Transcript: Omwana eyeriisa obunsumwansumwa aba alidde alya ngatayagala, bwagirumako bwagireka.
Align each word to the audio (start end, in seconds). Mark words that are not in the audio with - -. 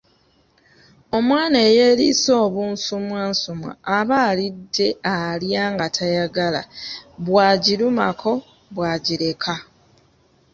Omwana 1.17 1.57
eyeriisa 1.67 2.31
obunsumwansumwa 2.45 3.71
aba 3.97 4.17
alidde 4.29 4.87
alya 5.15 5.63
ngatayagala, 5.73 6.61
bwagirumako 7.25 8.33
bwagireka. 8.75 9.53